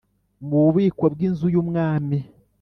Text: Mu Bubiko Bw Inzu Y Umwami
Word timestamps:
Mu 0.47 0.57
Bubiko 0.65 1.03
Bw 1.13 1.19
Inzu 1.27 1.45
Y 1.53 1.57
Umwami 1.63 2.17